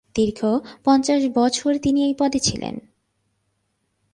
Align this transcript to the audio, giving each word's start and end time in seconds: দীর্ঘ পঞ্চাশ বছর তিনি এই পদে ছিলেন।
দীর্ঘ 0.15 0.39
পঞ্চাশ 0.85 1.21
বছর 1.35 1.71
তিনি 1.77 1.99
এই 2.05 2.13
পদে 2.19 2.39
ছিলেন। 2.39 2.75